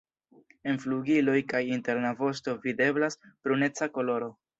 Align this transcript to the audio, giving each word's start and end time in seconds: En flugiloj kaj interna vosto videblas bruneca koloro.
En 0.69 0.77
flugiloj 0.85 1.35
kaj 1.51 1.61
interna 1.75 2.13
vosto 2.21 2.55
videblas 2.63 3.19
bruneca 3.29 3.89
koloro. 3.99 4.31